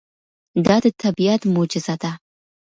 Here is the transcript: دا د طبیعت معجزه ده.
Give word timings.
دا 0.65 0.75
د 0.83 0.85
طبیعت 1.03 1.41
معجزه 1.53 1.95
ده. 2.01 2.11